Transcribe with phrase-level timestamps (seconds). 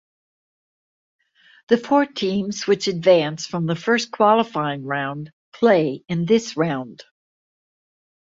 [1.67, 7.03] The four teams which advance from the first qualifying round play in this round.